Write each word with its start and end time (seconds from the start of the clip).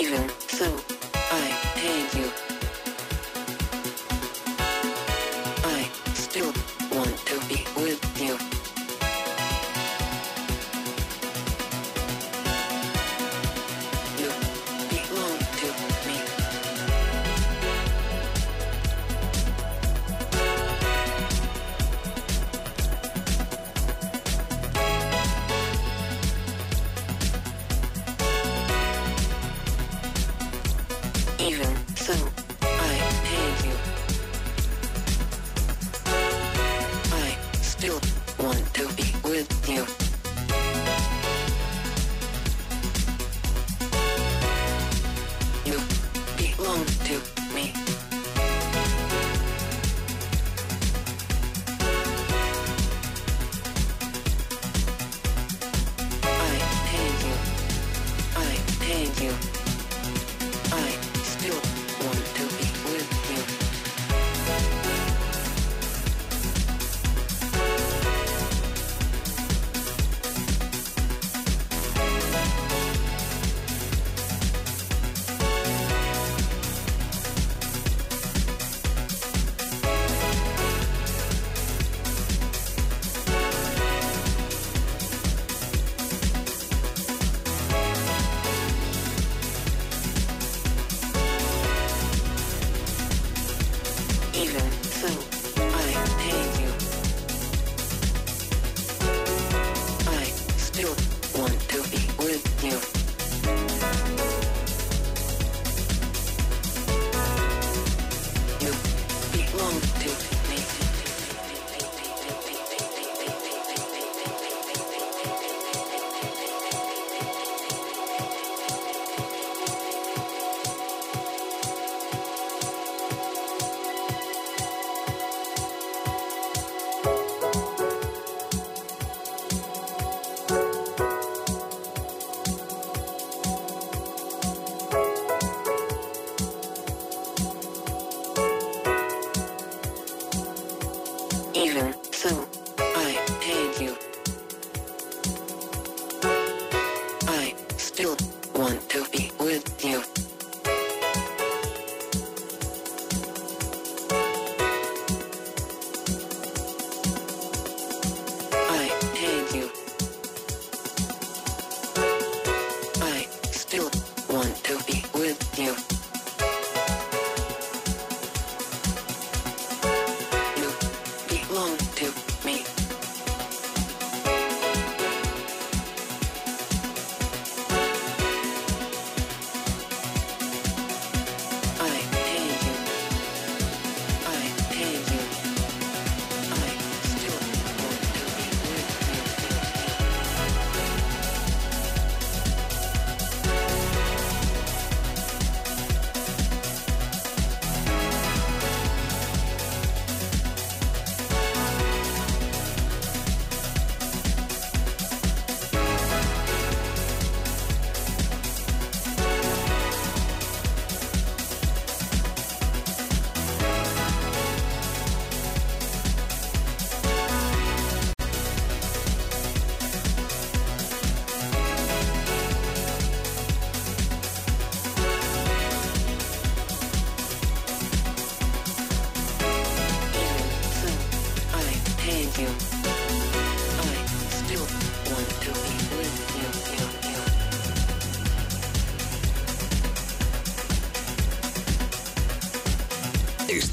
Steven. 0.00 0.39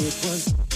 it 0.00 0.04
was 0.04 0.67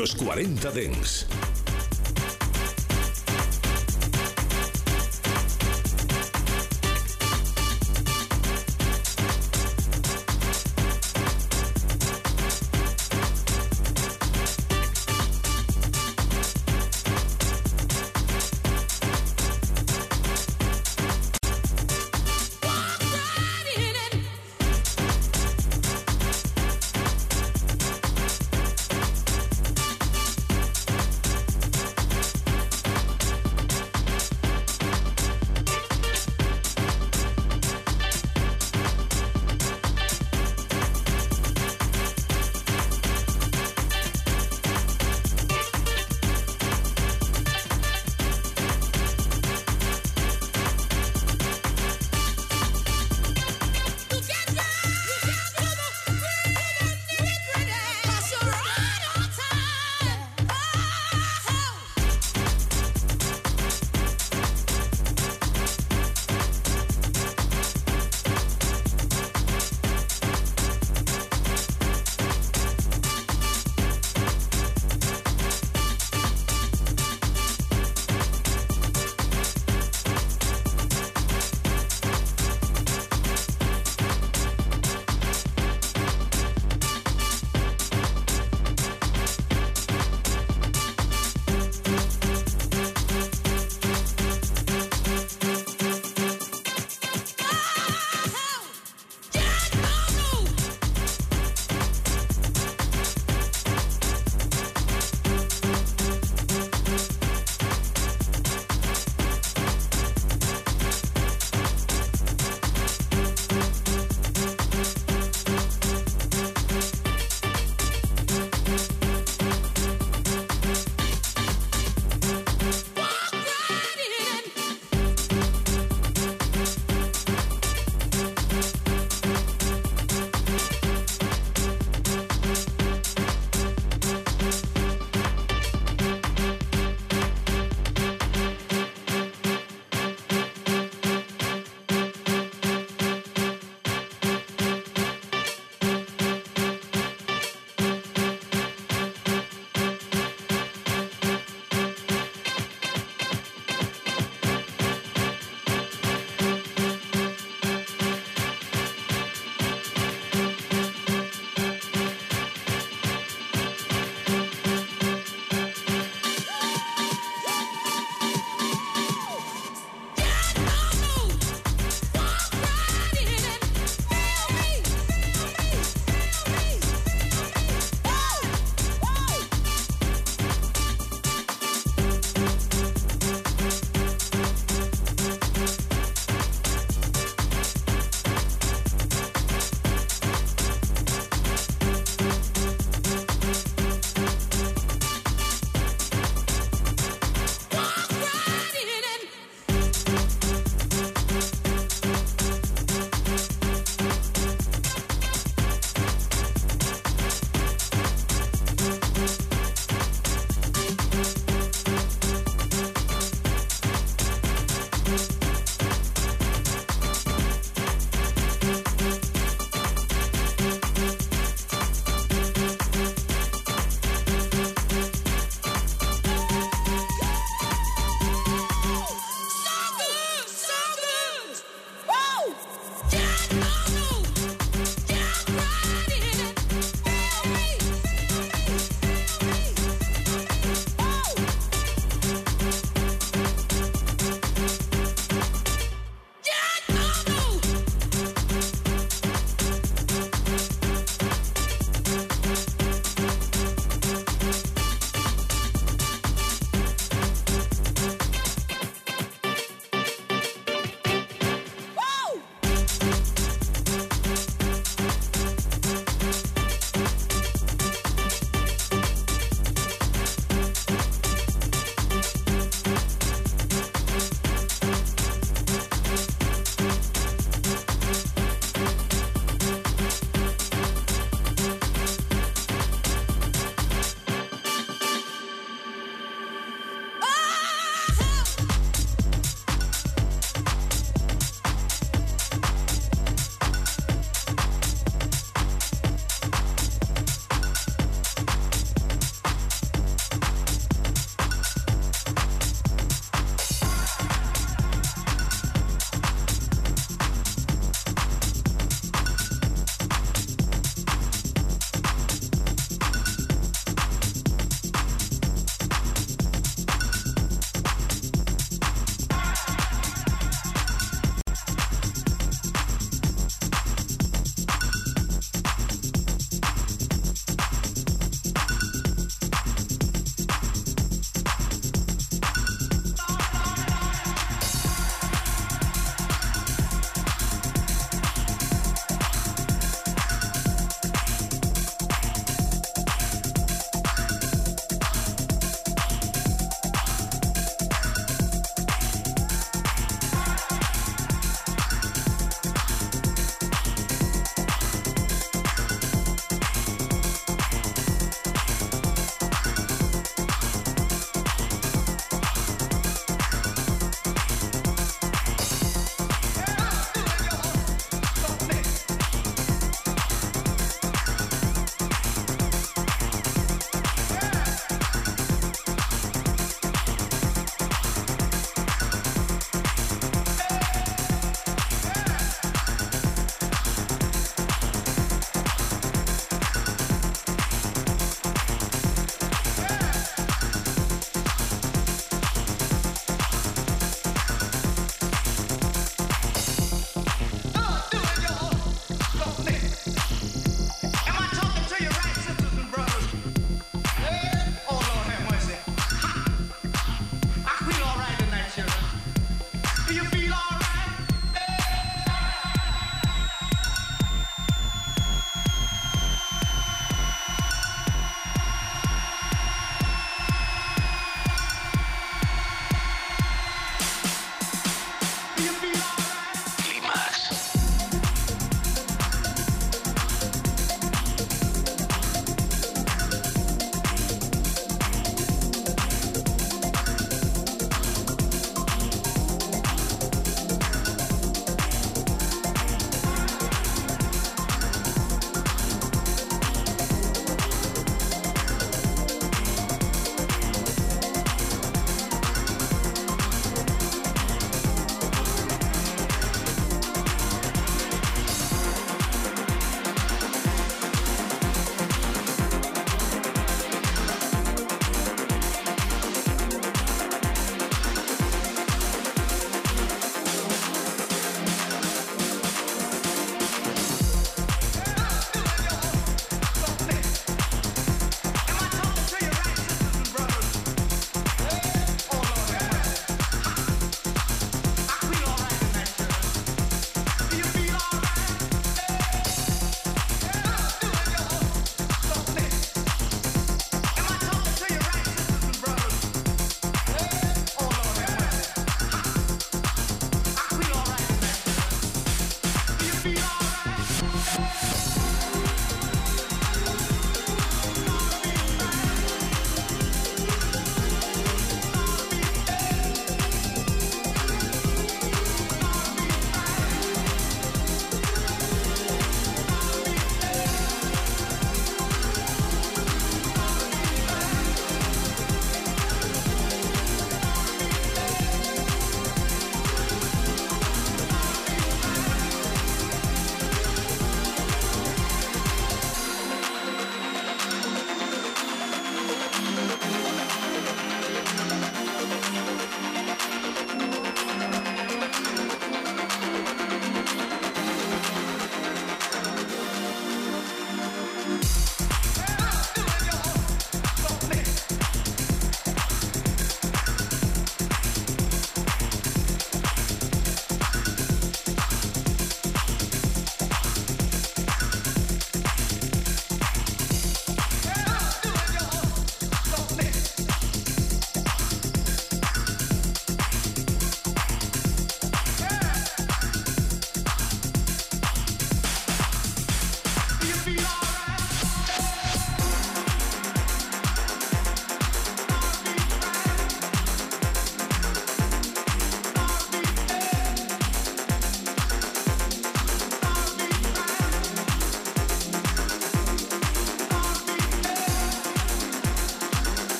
Los 0.00 0.14
40 0.14 0.70
Dens. 0.70 1.26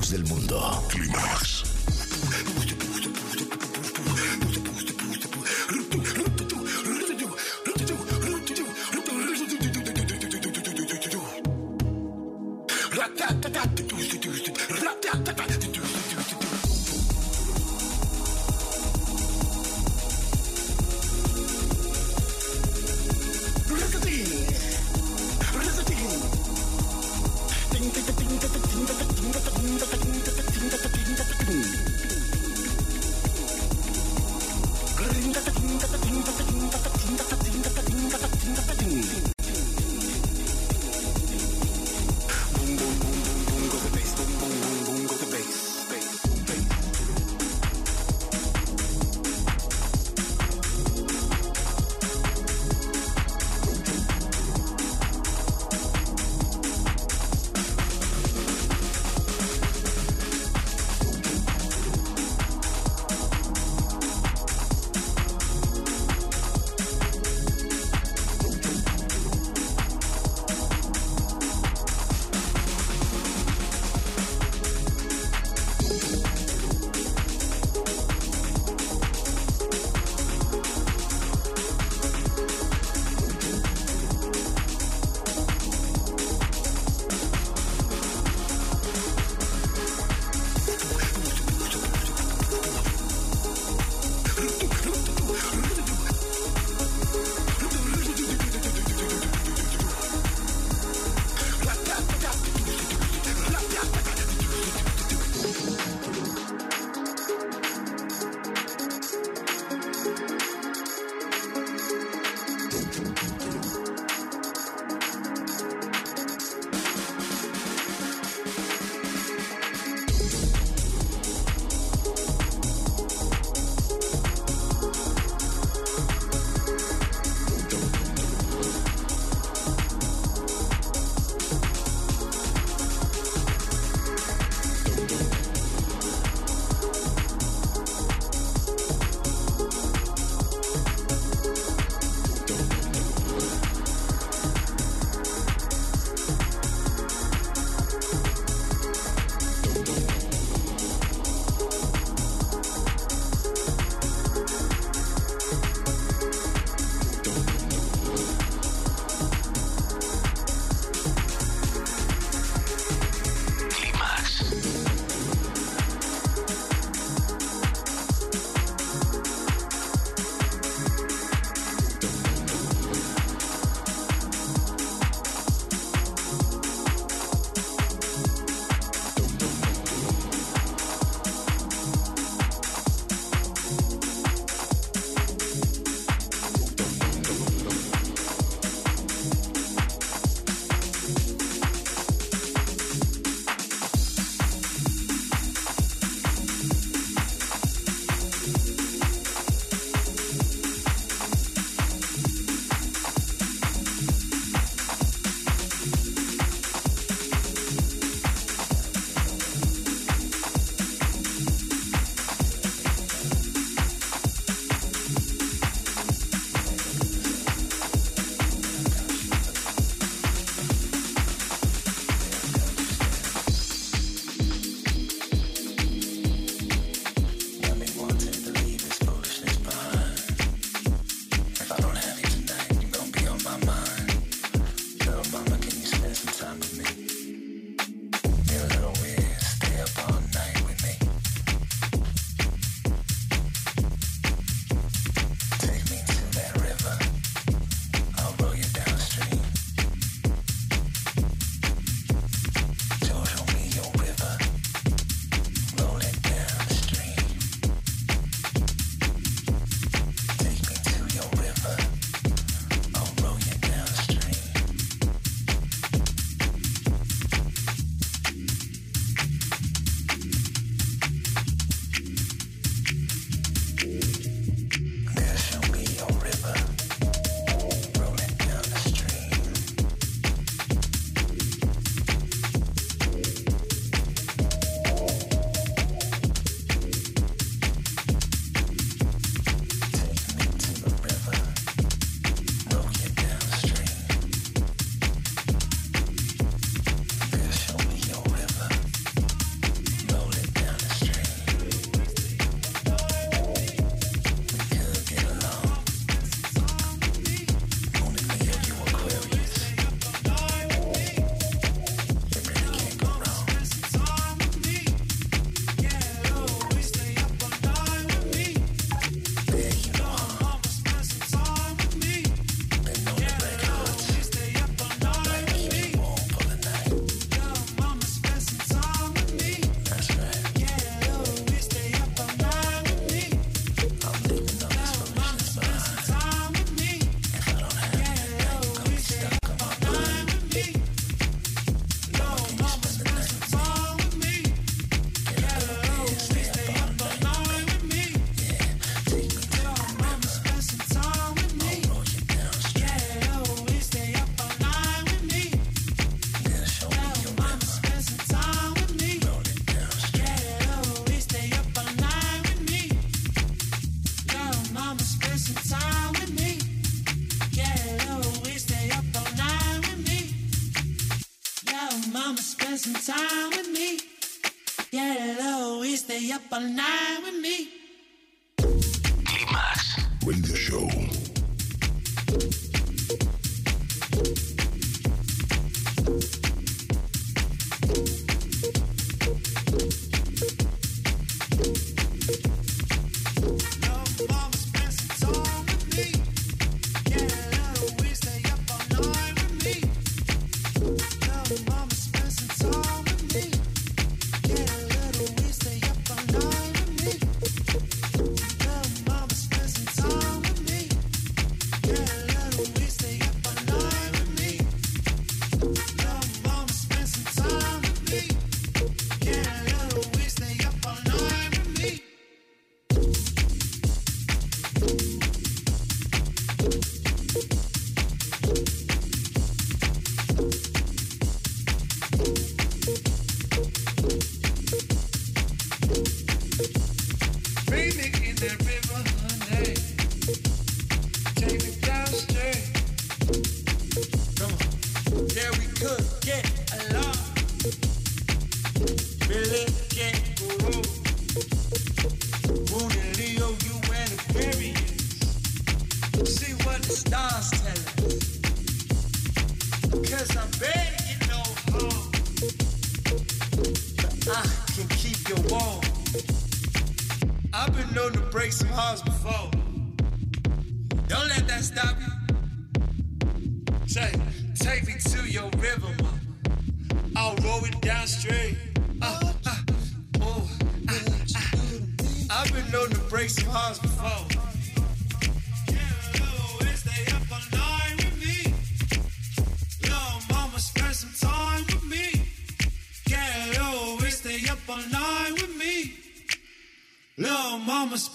Del 0.00 0.24
mundo. 0.24 0.85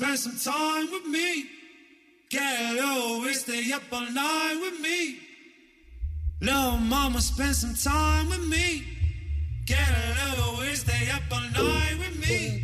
Spend 0.02 0.18
some 0.18 0.54
time 0.54 0.89
with 0.91 1.06
me. 1.06 1.45
Get 2.32 2.80
away, 2.80 3.34
stay 3.34 3.72
up 3.72 3.84
all 3.91 4.02
night 4.02 4.58
with 4.60 4.82
me. 4.82 5.20
Little 6.41 6.78
mama, 6.78 7.22
spend 7.22 7.56
some 7.56 7.76
time 7.76 8.30
with 8.30 8.47
me. 8.47 8.84
Get 9.68 9.78
away, 10.39 10.74
stay 10.74 11.08
up 11.12 11.22
all 11.32 11.41
night 11.52 11.99
with 11.99 12.20
me. 12.20 12.64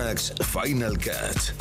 Climax 0.00 0.30
Final 0.40 0.96
Cut. 0.96 1.59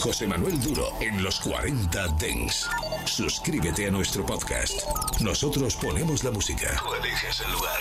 José 0.00 0.26
Manuel 0.26 0.58
Duro 0.62 0.94
en 1.00 1.22
los 1.22 1.40
40 1.40 2.08
Dens. 2.18 2.66
Suscríbete 3.04 3.86
a 3.86 3.90
nuestro 3.90 4.24
podcast. 4.24 4.80
Nosotros 5.20 5.76
ponemos 5.76 6.24
la 6.24 6.30
música. 6.30 6.74
Tú 6.78 6.94
eliges 6.94 7.40
el 7.40 7.52
lugar. 7.52 7.80